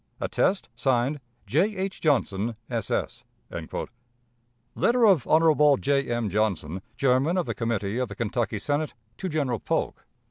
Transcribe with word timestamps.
"Attest: 0.19 0.67
(Signed) 0.75 1.19
J. 1.45 1.75
H. 1.77 2.01
Johnson, 2.01 2.55
S. 2.71 2.89
S." 2.89 3.23
Letter 4.73 5.05
of 5.05 5.27
Hon. 5.27 5.77
J. 5.79 6.09
M. 6.09 6.27
Johnson, 6.27 6.81
Chairman 6.97 7.37
of 7.37 7.45
the 7.45 7.53
Committee 7.53 7.99
of 7.99 8.09
the 8.09 8.15
Kentucky 8.15 8.57
Senate, 8.57 8.95
to 9.19 9.29
General 9.29 9.59
Polk. 9.59 10.07